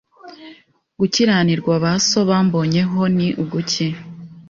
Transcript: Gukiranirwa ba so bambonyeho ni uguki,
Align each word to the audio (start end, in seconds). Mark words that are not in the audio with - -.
Gukiranirwa 0.99 1.73
ba 1.83 1.93
so 2.07 2.19
bambonyeho 2.29 2.99
ni 3.15 3.27
uguki, 3.43 3.87